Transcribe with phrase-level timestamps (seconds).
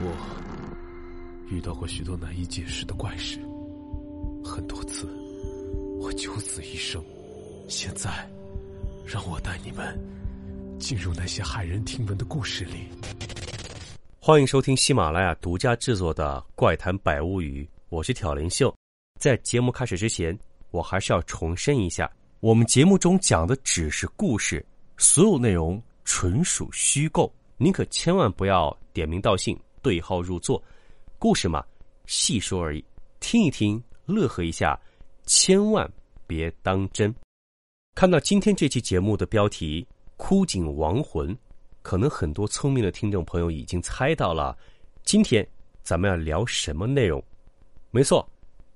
[0.00, 0.16] 我
[1.48, 3.38] 遇到过许多难以解释的怪事，
[4.44, 5.06] 很多次
[6.00, 7.02] 我九死一生。
[7.68, 8.10] 现在，
[9.06, 9.98] 让我带你们
[10.80, 12.88] 进入那些骇人听闻的故事里。
[14.18, 18.74] 欢迎收听喜马拉雅独家制作的《怪谈百物语》，我是挑林秀。
[19.20, 20.36] 在节目开始之前，
[20.72, 24.64] 我还是要重申一下，我们节目中讲的只是故事，
[24.98, 30.60] 所有内容纯属虚构，您可千万不要点名道姓、对号入座。
[31.18, 31.62] 故事嘛，
[32.06, 32.82] 细说而已，
[33.20, 34.80] 听一听，乐呵一下，
[35.26, 35.88] 千万
[36.26, 37.14] 别当真。
[37.94, 41.36] 看到今天这期节目的标题“枯井亡魂”，
[41.82, 44.56] 可能很多聪明的听众朋友已经猜到了，
[45.04, 45.46] 今天
[45.82, 47.22] 咱们要聊什么内容？
[47.90, 48.26] 没错，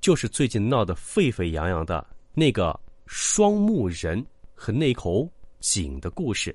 [0.00, 5.26] 就是最近闹得沸沸扬扬的那个双木人和那口
[5.58, 6.54] 井的故事。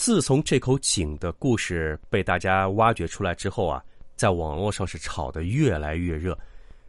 [0.00, 3.84] 自从这口井的故事被大家挖掘出来之后啊，
[4.16, 6.36] 在网络上是炒得越来越热，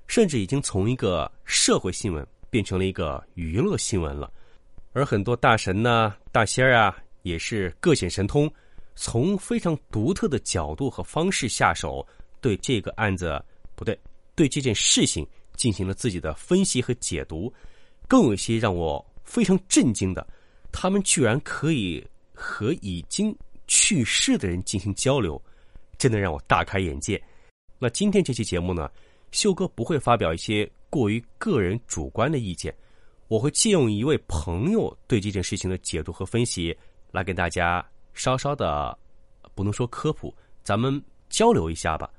[0.08, 4.32] 甚至已经从一个社会新闻变成了一个娱乐新闻了。
[4.94, 8.50] 而很多大神呢、大仙儿啊，也是各显神通，
[8.96, 12.08] 从非常独特的角度和方式下手，
[12.40, 13.44] 对这个案子
[13.76, 14.00] 不对，
[14.36, 17.54] 对这件事情进行了自己的分析和解读。
[18.08, 20.26] 更有一些让我非常震惊的，
[20.72, 22.02] 他们居然可以
[22.42, 23.36] 和已经
[23.68, 25.40] 去世的人进行交流，
[25.98, 27.22] 真的让我大开眼界。
[27.78, 28.90] 那今天这期节目呢，
[29.32, 32.76] 秀哥不会发表一些过于个人主观的意见。
[33.28, 36.76] 我会借用一位朋友对这件事情的解读和分析，
[37.12, 38.98] 来给大家稍稍的，
[39.56, 42.12] 不能说科普，咱们交流一下吧。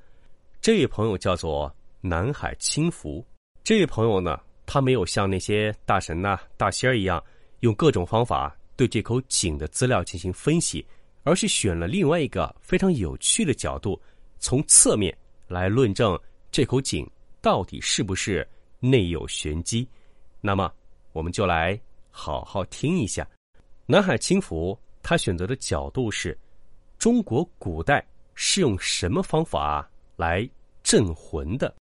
[0.60, 3.22] 这位朋友叫做南海清福。
[3.62, 7.22] 这位朋友呢，他没有像那些大神呐、大仙儿一样，
[7.60, 10.84] 用各种方法对这口井的资料进行分析，
[11.22, 14.00] 而是选了另外一个非常有趣的角度，
[14.41, 15.16] 从侧面
[15.47, 16.19] 来论证
[16.50, 17.08] 这口井
[17.41, 18.47] 到底是不是
[18.80, 19.89] 内有玄机。
[20.41, 20.72] 那么。
[21.14, 21.79] 我们就来
[22.11, 23.29] 好好听一下，
[23.84, 26.35] 南海清福他选择的角度是：
[26.96, 28.02] 中国古代
[28.35, 29.86] 是用什么方法
[30.17, 30.48] 来
[30.83, 31.77] 镇魂的？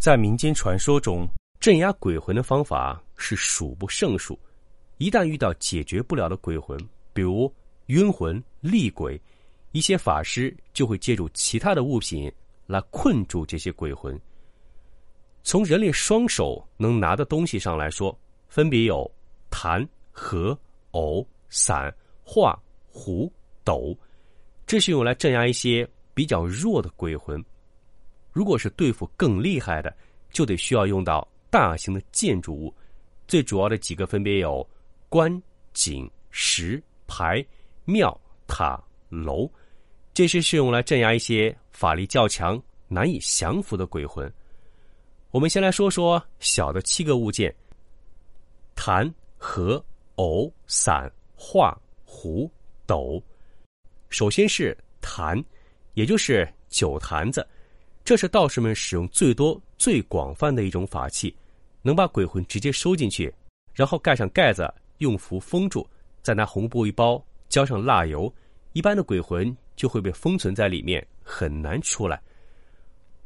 [0.00, 1.28] 在民间传说中，
[1.60, 4.40] 镇压鬼魂的方法是数不胜数。
[5.02, 6.78] 一旦遇到解决不了的鬼魂，
[7.12, 7.52] 比如
[7.86, 9.20] 冤魂、厉鬼，
[9.72, 12.32] 一些法师就会借助其他的物品
[12.66, 14.16] 来困住这些鬼魂。
[15.42, 18.16] 从人类双手能拿的东西上来说。
[18.48, 19.10] 分别有
[19.48, 20.54] 坛、盒、
[20.90, 21.90] 藕、伞、
[22.22, 22.54] 画、
[22.86, 23.32] 壶、
[23.64, 23.96] 斗，
[24.66, 27.42] 这是用来镇压一些比较弱的鬼魂。
[28.30, 29.96] 如果是对付更厉害的，
[30.30, 32.74] 就得需要用到大型的建筑物。
[33.26, 34.68] 最主要的几个分别有
[35.12, 35.42] 观
[35.74, 37.44] 景、石、牌、
[37.84, 39.46] 庙、塔、楼，
[40.14, 42.58] 这些是用来镇压一些法力较强、
[42.88, 44.32] 难以降服的鬼魂。
[45.30, 47.54] 我们先来说说小的七个物件。
[48.74, 49.84] 坛、盒、
[50.14, 52.50] 藕、伞、画、壶、
[52.86, 53.22] 斗。
[54.08, 55.38] 首先是坛，
[55.92, 57.46] 也就是酒坛子，
[58.02, 61.36] 这是道士们使用最多、最广泛的一种法器，
[61.82, 63.30] 能把鬼魂直接收进去，
[63.74, 64.72] 然后盖上盖子，
[65.02, 65.86] 用符封住，
[66.22, 68.32] 再拿红布一包，浇上蜡油，
[68.72, 72.22] 一般的鬼魂就会被封存在里面，很难出来。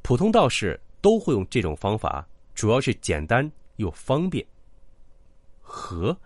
[0.03, 4.45] 普通道士都会用这种方法，主要是简单又方便。
[5.61, 6.17] 盒，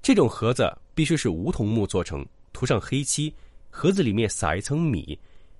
[0.00, 3.34] 这种盒子必须是梧桐木做成，涂上黑漆，
[3.68, 5.18] 盒子里面撒一层米，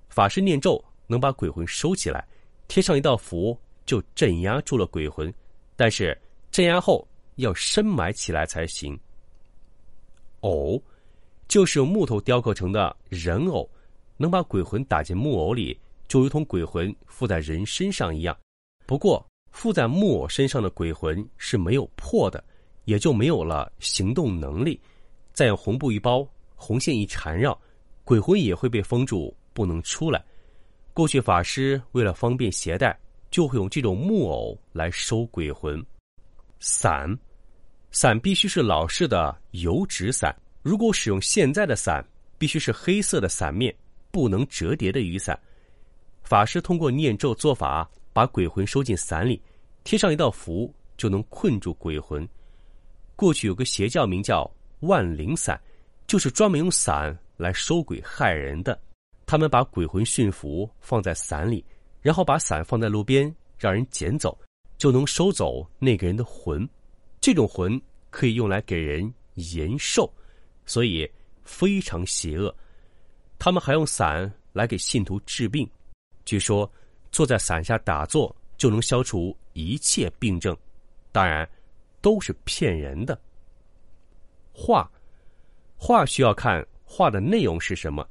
[0.09, 2.27] 法师念咒能把鬼魂收起来，
[2.67, 5.31] 贴上一道符就镇压住了鬼魂，
[5.75, 6.19] 但是
[6.49, 8.99] 镇压后要深埋起来才行。
[10.41, 10.81] 偶，
[11.47, 13.69] 就是用木头雕刻成的人偶，
[14.17, 18.37] 能把鬼魂打进木偶里，就如同鬼魂附在人身上一样。
[18.85, 22.43] 不过附在木偶身上的鬼魂是没有魄的。
[22.85, 24.81] 也就没有了行动能力，
[25.31, 27.55] 再用红布一包，红线一缠绕，
[28.03, 30.25] 鬼魂也会被封住，不能出来。
[30.91, 32.99] 过去法师为了方便携带，
[33.29, 35.85] 就会用这种木偶来收鬼魂。
[36.59, 37.07] 伞，
[37.91, 42.05] 伞必须是老式的油纸伞，如果使用现在的伞，
[42.37, 43.75] 必须是黑色的伞面，
[44.11, 45.37] 不能折叠的雨伞。
[46.23, 49.41] 法师通过念咒做法，把鬼魂收进伞里，
[49.83, 52.27] 贴上一道符，就能困住鬼魂。
[53.15, 54.49] 过去有个邪教名叫
[54.81, 55.59] 万灵伞，
[56.05, 58.79] 就是专门用伞来收鬼害人的。
[59.25, 61.65] 他们把鬼魂驯服放在伞里，
[62.01, 64.37] 然后把伞放在路边让人捡走，
[64.77, 66.67] 就能收走那个人的魂。
[67.29, 67.79] 这种魂
[68.09, 70.11] 可以用来给人延寿，
[70.65, 71.07] 所以
[71.43, 72.51] 非常邪恶。
[73.37, 75.69] 他们还用伞来给信徒治病，
[76.25, 76.67] 据说
[77.11, 80.57] 坐在伞下打坐就能消除一切病症，
[81.11, 81.47] 当然
[82.01, 83.15] 都是骗人的。
[84.51, 84.91] 画，
[85.77, 88.03] 画需要看画的内容是什么。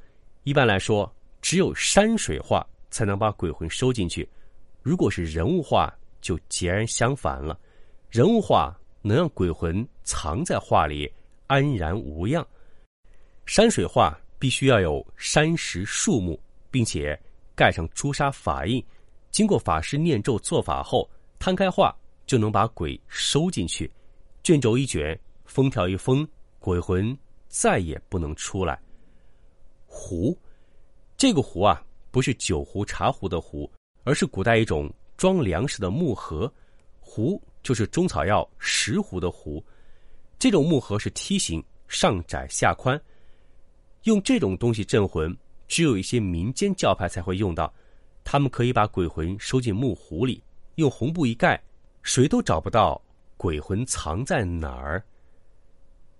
[0.44, 1.12] 一般来说，
[1.42, 4.28] 只有山水画才能把鬼魂收进去。
[4.80, 7.58] 如果是人物画，就截然相反了。
[8.10, 11.10] 人物画能让鬼魂藏在画里，
[11.46, 12.46] 安然无恙。
[13.46, 16.38] 山水画必须要有山石树木，
[16.70, 17.18] 并且
[17.54, 18.84] 盖上朱砂法印，
[19.30, 21.08] 经过法师念咒做法后，
[21.38, 21.96] 摊开画
[22.26, 23.90] 就能把鬼收进去。
[24.42, 26.26] 卷轴一卷，封条一封，
[26.58, 27.16] 鬼魂
[27.48, 28.78] 再也不能出来。
[29.86, 30.38] 壶，
[31.16, 33.70] 这个壶啊，不是酒壶、茶壶的壶，
[34.04, 36.52] 而是古代一种装粮食的木盒。
[37.00, 39.62] 壶就是中草药石斛的斛，
[40.38, 42.98] 这种木盒是梯形，上窄下宽。
[44.04, 45.36] 用这种东西镇魂，
[45.66, 47.70] 只有一些民间教派才会用到。
[48.24, 50.42] 他们可以把鬼魂收进木壶里，
[50.76, 51.62] 用红布一盖，
[52.02, 52.98] 谁都找不到
[53.36, 55.04] 鬼魂藏在哪儿。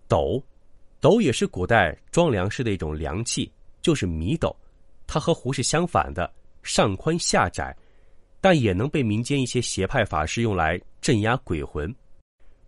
[0.06, 0.43] 斗，
[1.01, 3.51] 斗也是古代装粮食的一种粮器。
[3.81, 4.55] 就是米斗，
[5.06, 6.31] 它和壶是相反的，
[6.62, 7.75] 上宽下窄，
[8.40, 11.94] 但也能被民间一些邪派法师用来镇压鬼魂。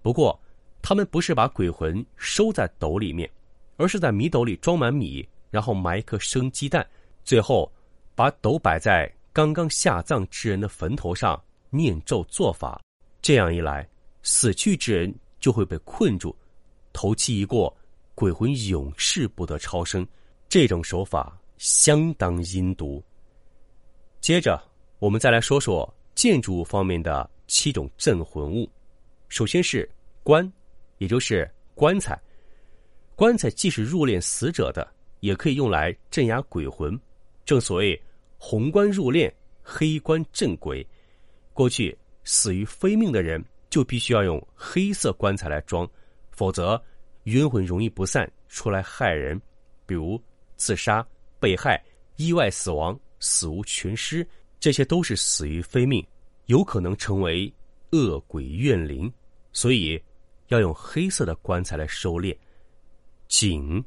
[0.02, 0.38] 不过，
[0.82, 3.30] 他们不是把鬼魂收在斗里面，
[3.76, 6.86] 而是在米斗里装满米，然后埋一颗生鸡蛋，
[7.22, 7.70] 最后
[8.14, 12.80] 把斗摆在刚刚下葬之人的坟头上念咒做法。
[13.22, 13.86] 这样一来，
[14.22, 16.34] 死去之人就会被困住，
[16.92, 17.76] 头七一过，
[18.14, 20.06] 鬼魂永世不得超生。
[20.48, 23.02] 这种手法相当阴毒。
[24.20, 24.60] 接着，
[25.00, 28.70] 我们再来说说建筑物方面的七种镇魂物。
[29.30, 29.88] 首先是
[30.22, 30.50] 棺，
[30.98, 32.20] 也就是棺材。
[33.16, 34.86] 棺材既是入殓死者的，
[35.20, 36.98] 也可以用来镇压鬼魂。
[37.46, 37.98] 正所谓
[38.36, 39.32] “红棺入殓，
[39.62, 40.86] 黑棺镇鬼”。
[41.54, 45.88] 过去死于非命的人，就必须要用黑色棺材来装，
[46.30, 46.80] 否则
[47.24, 49.40] 冤魂容易不散，出来害人。
[49.86, 50.22] 比如。
[50.56, 51.02] 自杀、
[51.38, 51.82] 被害、
[52.16, 54.26] 意外死亡、死无全尸，
[54.60, 56.06] 这些都是死于非命，
[56.46, 57.52] 有可能成为
[57.90, 59.12] 恶鬼怨灵，
[59.52, 60.00] 所以
[60.48, 62.36] 要用黑色的棺材来收敛。
[63.26, 63.82] 井，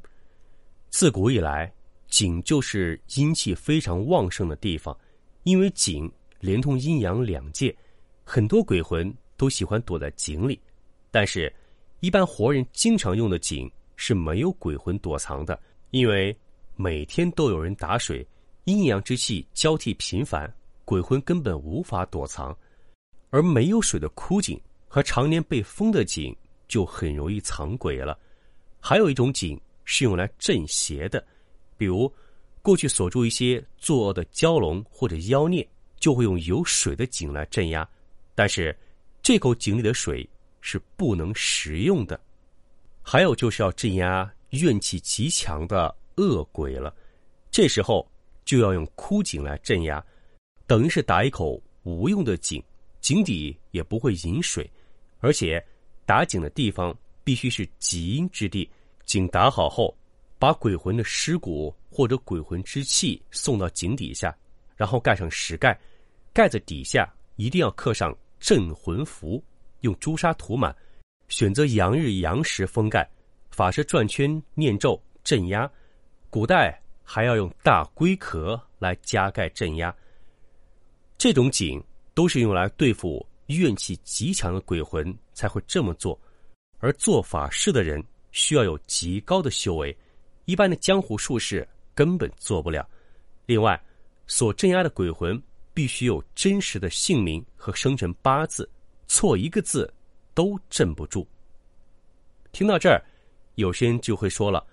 [0.90, 1.72] 自古以来，
[2.08, 4.98] 井就是阴气非常旺盛的地方，
[5.44, 7.74] 因为井连通阴阳两界，
[8.26, 10.60] 很多鬼魂都喜欢躲在井里。
[11.12, 11.54] 但是，
[12.00, 15.58] 一般活人经常用的井是没有鬼魂躲藏的，
[15.92, 16.36] 因为。
[16.76, 18.28] 每天都有人打水，
[18.64, 20.52] 阴阳之气交替频繁，
[20.86, 22.56] 鬼魂根本无法躲藏。
[23.30, 26.36] 而没有水的枯井和常年被封的井
[26.68, 28.18] 就很容易藏鬼了。
[28.80, 31.26] 还有一种井是用来镇邪的，
[31.78, 32.12] 比如
[32.62, 37.88] 过去锁住一些作恶的蛟龙或者妖孽，就会用有水的井来镇压。
[38.36, 38.78] 但是
[39.22, 40.30] 这口井里的水
[40.62, 42.20] 是不能食用的。
[43.02, 45.96] 还有就是要镇压怨气极强的。
[46.18, 46.96] 恶鬼了，
[47.50, 48.08] 这时候
[48.46, 50.06] 就要用枯井来镇压，
[50.66, 52.64] 等于是打一口无用的井，
[53.02, 54.70] 井底也不会引水，
[55.20, 55.64] 而且
[56.06, 58.70] 打井的地方必须是极阴之地。
[59.06, 59.96] 井打好后，
[60.40, 64.34] 把鬼魂的尸骨或者鬼魂之气送到井底下，
[64.78, 65.78] 然后盖上石盖，
[66.32, 69.44] 盖子底下一定要刻上镇魂符，
[69.82, 70.74] 用朱砂涂满，
[71.28, 73.08] 选择阳日阳时封盖，
[73.52, 75.70] 法师转圈念咒镇压。
[76.30, 79.94] 古代还要用大龟壳来加盖镇压，
[81.18, 81.82] 这种井
[82.14, 86.20] 都是用来对付怨气极强的鬼魂才会这么做，
[86.80, 89.96] 而做法事的人需要有极高的修为，
[90.46, 92.88] 一般的江湖术士根本做不了。
[93.46, 93.82] 另外，
[94.28, 95.42] 所镇压的鬼魂
[95.74, 98.70] 必须有真实的姓名和生辰八字，
[99.08, 99.92] 错一个字
[100.34, 101.28] 都镇不住。
[102.52, 103.04] 听到这儿，
[103.56, 104.66] 有些人就会说了。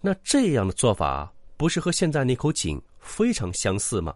[0.00, 4.14] 那这样的做法不是和现在那口井非常相似吗？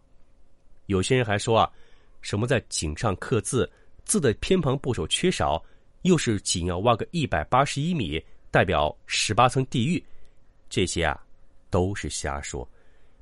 [0.93, 1.73] 有些人还说啊，
[2.21, 3.69] 什么在井上刻字，
[4.05, 5.61] 字的偏旁部首缺少，
[6.03, 10.05] 又是井要挖个一百八十一米，代表十八层地狱，
[10.69, 11.19] 这些啊
[11.71, 12.69] 都是瞎说。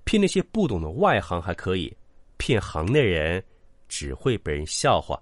[0.02, 1.96] 骗那些不懂的外行还可以，
[2.38, 3.40] 骗行内人
[3.88, 5.16] 只会被人笑话。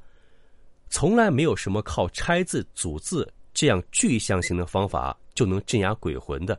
[0.88, 6.59] 从来没有什么靠拆字组字这样具象型的方法就能镇压鬼魂的。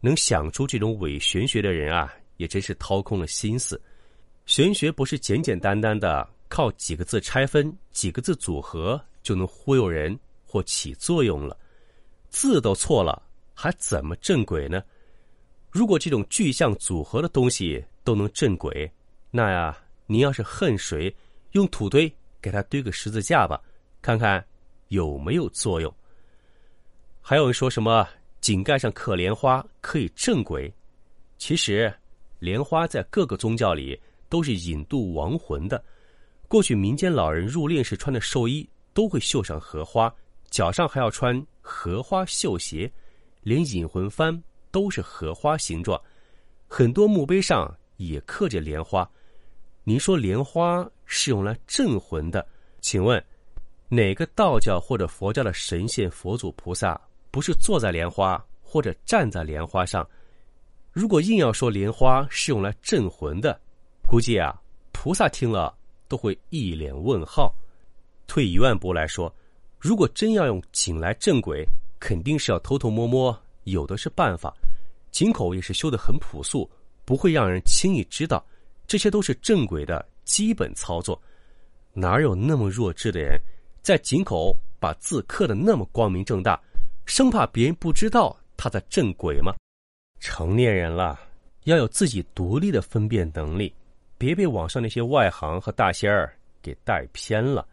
[0.00, 3.82] 能想出这种伪玄学的人啊，也真是掏空了心思。
[4.48, 11.54] 玄学不是简简单单的靠几个字拆分、几个字组合就能忽悠人或起作用了。
[12.30, 14.82] 字都错了，还怎么镇鬼呢？
[15.70, 18.90] 如果这种具象组合的东西都能镇鬼，
[19.30, 19.76] 那呀，
[20.06, 21.14] 您要是恨谁，
[21.52, 23.60] 用土堆给他堆个十字架吧，
[24.00, 24.42] 看看
[24.88, 25.94] 有没有作用。
[27.20, 28.08] 还有人说什么
[28.40, 30.72] 井盖上刻莲花可以镇鬼，
[31.36, 31.92] 其实
[32.38, 35.82] 莲花在各个宗教里都是引渡亡魂的。
[36.46, 40.12] 过去民间老人入殓时穿的寿衣都会绣上荷花，
[40.50, 42.90] 脚上还要穿荷花绣鞋，
[43.42, 46.00] 连引魂幡都是荷花形状。
[46.66, 49.08] 很多墓碑上也刻着莲花。
[49.84, 52.46] 您说莲花是用来镇魂的？
[52.80, 53.22] 请问
[53.88, 60.06] 哪个道教或者佛教的神仙、佛祖、菩萨不是坐在莲花或者站在莲花上？
[60.92, 63.58] 如果硬要说莲花是用来镇魂的，
[64.08, 64.58] 估计啊，
[64.90, 65.72] 菩萨听了。
[66.08, 67.54] 都会一脸问号。
[68.26, 69.30] 退一万步来说，
[69.78, 71.62] 如果真要用井来镇鬼，
[72.00, 74.56] 肯定是要偷偷摸摸，有的是办法。
[75.10, 76.66] 井口也是修得很朴素，
[77.04, 78.42] 不会让人轻易知道。
[78.86, 81.20] 这些都是镇鬼的基本操作。
[81.92, 83.38] 哪有那么弱智的人，
[83.82, 86.58] 在井口把字刻的那么光明正大，
[87.04, 89.54] 生怕别人不知道他在镇鬼吗？
[90.20, 91.20] 成年人了，
[91.64, 93.70] 要有自己独立的分辨能力。
[94.18, 97.66] 别被网上那些外行和大仙儿给带偏了。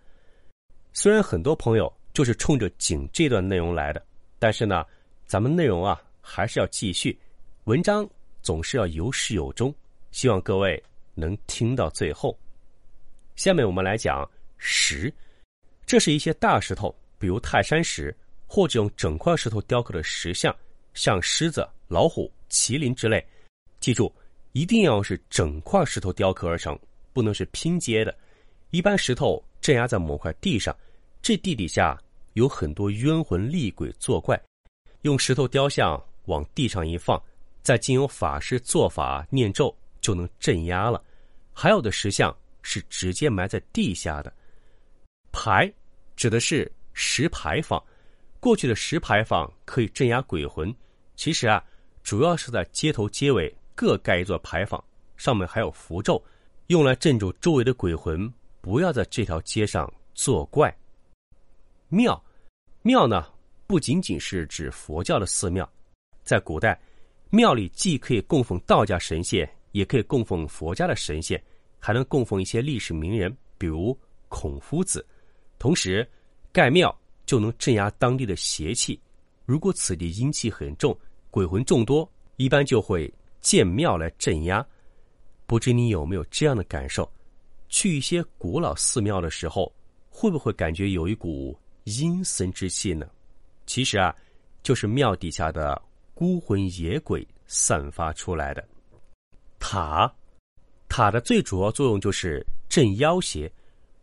[0.94, 4.02] 虽然很多朋友就是冲着井这段内容来的，
[4.38, 4.86] 但是呢，
[5.26, 7.20] 咱们内容啊还是要继续。
[7.64, 8.08] 文章
[8.44, 9.74] 总是要有始有终，
[10.12, 10.82] 希望各位
[11.16, 12.38] 能听到最后。
[13.36, 15.12] 下面我们来讲石，
[15.86, 20.56] 这是一些大石头，比如泰山石，或者用整块石头雕刻的石像，
[20.94, 23.26] 像狮子、老虎、麒麟之类。
[23.80, 24.14] 记住。
[24.56, 26.80] 一定要是整块石头雕刻而成，
[27.12, 28.18] 不能是拼接的。
[28.70, 30.74] 一般石头镇压在某块地上，
[31.22, 32.02] 这地底下
[32.36, 34.42] 有很多冤魂厉鬼作怪，
[35.02, 37.22] 用石头雕像往地上一放，
[37.64, 41.04] 再经由法师做法念咒就能镇压了。
[41.52, 44.34] 还有的石像是直接埋在地下的。
[45.34, 45.70] 牌
[46.16, 47.84] 指的是石牌坊，
[48.40, 50.74] 过去的石牌坊可以镇压鬼魂。
[51.18, 51.62] 其实啊，
[52.04, 53.54] 主要是在街头街尾。
[53.76, 54.82] 各盖一座牌坊，
[55.18, 56.24] 上面还有符咒，
[56.68, 60.74] 用来镇住周围的鬼魂，不要在这条街上作怪。
[61.90, 62.20] 庙，
[62.82, 63.28] 庙呢
[63.68, 65.70] 不仅仅是指佛教的寺庙，
[66.24, 66.80] 在古代，
[67.30, 71.42] 庙里既可以供奉道家神仙，也可以供奉佛家的神仙，
[71.78, 73.98] 还能供奉一些历史名人，比如
[74.30, 75.06] 孔夫子。
[75.60, 76.08] 同时，
[76.54, 79.00] 盖庙就能镇压当地的邪气。
[79.46, 80.98] 如果此地阴气很重，
[81.30, 83.14] 鬼魂众多，一般就会。
[83.46, 84.66] 建庙来镇压，
[85.46, 87.08] 不知你有没有这样的感受？
[87.70, 89.72] 去一些古老寺庙的时候，
[90.10, 93.08] 会不会感觉有一股阴森之气呢？
[93.68, 94.16] 其实啊，
[94.64, 95.80] 就是庙底下的
[96.16, 98.68] 孤魂野鬼散发出来的。
[99.60, 100.12] 塔，
[100.90, 103.52] 塔的最主要作用就是镇妖邪。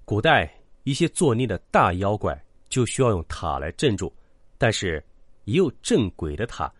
[0.04, 0.48] 古代
[0.84, 4.12] 一些作孽的大妖怪就需要用塔来镇住，
[4.56, 5.04] 但是
[5.46, 6.72] 也有镇鬼的塔。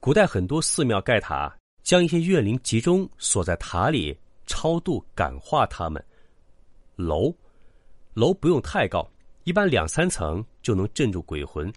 [0.00, 1.50] 古代很多寺庙盖塔。
[1.84, 6.02] 将一些怨灵集中锁在塔里，超度感化他们。
[6.96, 7.32] 楼，
[8.14, 9.06] 楼不用太高，
[9.44, 11.70] 一般两三层就能镇住鬼魂。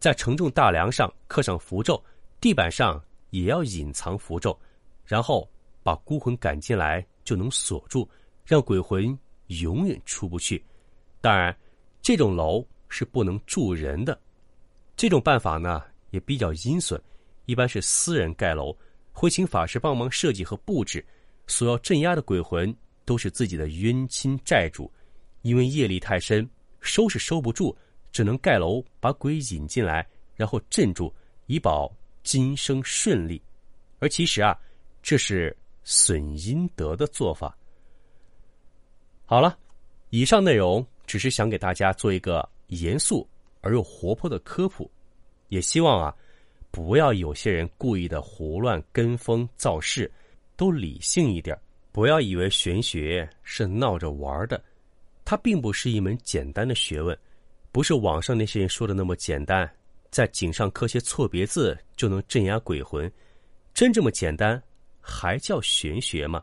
[0.00, 2.02] 在承重大梁上刻上符咒，
[2.40, 4.58] 地板上也要隐藏符咒，
[5.04, 5.48] 然后
[5.84, 8.08] 把孤魂赶进来，就能锁住，
[8.44, 10.62] 让鬼魂永远出不去。
[11.20, 11.56] 当然，
[12.02, 14.20] 这种楼是不能住人的。
[14.96, 15.80] 这种办法呢，
[16.10, 17.00] 也比较阴损，
[17.44, 18.76] 一般是私人盖楼。
[19.16, 21.02] 会请法师帮忙设计和布置，
[21.46, 24.92] 所要镇压的鬼魂都是自己的冤亲债主，
[25.42, 26.46] 因为业力太深，
[26.80, 27.74] 收是收不住，
[28.10, 30.04] 只能盖楼把鬼引进来，
[30.34, 31.14] 然后镇住，
[31.46, 31.90] 以保
[32.24, 33.40] 今生顺利。
[34.00, 34.58] 而其实啊，
[35.00, 37.56] 这是损阴德的做法。
[39.24, 39.56] 好了，
[40.10, 43.26] 以上内容只是想给大家做一个严肃
[43.60, 44.90] 而又活泼的科普，
[45.48, 46.14] 也希望啊。
[46.74, 50.10] 不要有些人故意的胡乱跟风造势，
[50.56, 51.56] 都理性一点。
[51.92, 54.60] 不要以为玄学是闹着玩的，
[55.24, 57.16] 它并不是一门简单的学问，
[57.70, 59.70] 不是网上那些人说的那么简单。
[60.10, 63.08] 在井上刻些错别字就能镇压鬼魂，
[63.72, 64.60] 真这么简单，
[65.00, 66.42] 还叫玄学吗？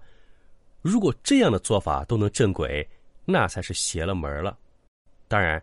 [0.82, 2.90] 如果这样的做法都能镇鬼，
[3.26, 4.58] 那才是邪了门了。
[5.28, 5.62] 当然，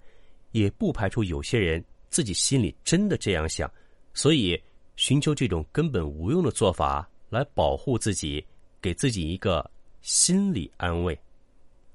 [0.51, 3.71] 也不排除有些人自己心里真的这样想。
[4.19, 4.61] 所以，
[4.97, 8.45] 寻求这种根本无用的做法来保护自己，
[8.83, 9.71] 给自己一个
[10.03, 11.17] 心理安慰。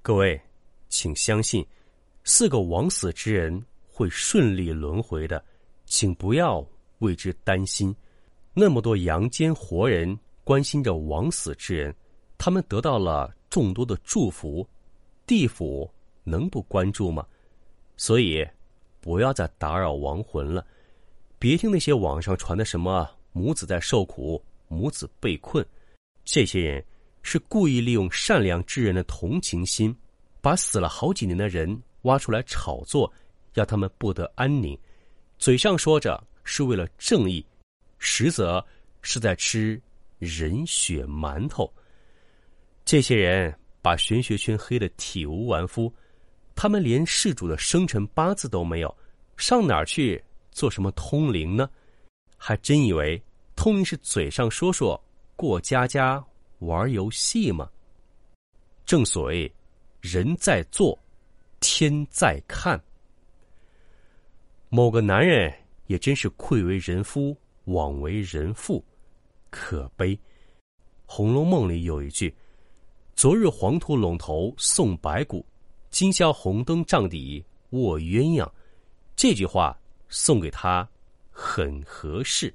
[0.01, 0.39] 各位，
[0.87, 1.67] 请相信，
[2.23, 5.43] 四个枉死之人会顺利轮回的，
[5.83, 6.65] 请不要
[6.99, 7.93] 为之担心。
[8.53, 11.93] 那么多阳间活人关心着枉死之人，
[12.37, 14.65] 他们得到了众多的祝福，
[15.27, 15.91] 地府
[16.23, 17.27] 能不关注吗？
[17.97, 18.47] 所以，
[19.01, 20.65] 不要再打扰亡魂了。
[21.43, 25.65] 别听那些网上传的什么母子在受苦、母子被困，
[26.23, 26.81] 这些人
[27.21, 29.93] 是故意利用善良之人的同情心，
[30.39, 33.11] 把死了好几年的人挖出来炒作，
[33.55, 34.79] 要他们不得安宁。
[35.37, 37.45] 嘴上说着是为了正义，
[37.99, 38.65] 实则
[39.01, 39.77] 是在吃
[40.19, 41.69] 人血馒头。
[42.85, 45.93] 这些人把玄学圈黑得体无完肤，
[46.55, 48.97] 他们连事主的生辰八字都没有，
[49.35, 50.23] 上哪儿去？
[50.53, 51.69] 做什么通灵呢？
[52.37, 53.21] 还真以为
[53.55, 55.01] 通灵是嘴上说说、
[55.35, 56.23] 过家家、
[56.59, 57.69] 玩游戏吗？
[58.85, 59.51] 正所谓，
[60.01, 60.97] 人在做，
[61.59, 62.81] 天在看。
[64.69, 65.53] 某个男人
[65.87, 68.83] 也真是愧为人夫，枉为人父，
[69.49, 70.15] 可悲。
[71.05, 72.33] 《红楼梦》里有一句
[73.15, 75.45] ：“昨日黄土陇头送白骨，
[75.89, 78.49] 今宵红灯帐底卧鸳鸯。”
[79.15, 79.77] 这句话。
[80.13, 80.87] 送给他，
[81.31, 82.53] 很合适。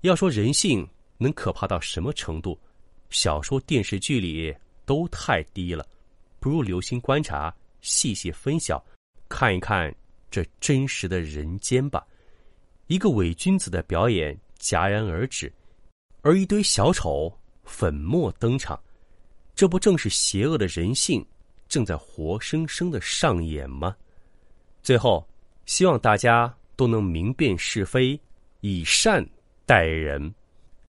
[0.00, 2.58] 要说人性能可怕到什么程度，
[3.10, 4.56] 小说、电视剧里
[4.86, 5.86] 都太低了，
[6.40, 8.82] 不如留心观察，细细分晓，
[9.28, 9.94] 看一看
[10.30, 12.02] 这真实的人间吧。
[12.86, 15.52] 一个伪君子的表演戛然而止，
[16.22, 17.30] 而一堆小丑
[17.62, 18.82] 粉墨登场，
[19.54, 21.22] 这不正是邪恶的人性
[21.68, 23.94] 正在活生生的上演吗？
[24.82, 25.22] 最后。
[25.66, 28.18] 希望大家都能明辨是非，
[28.60, 29.24] 以善
[29.66, 30.34] 待人。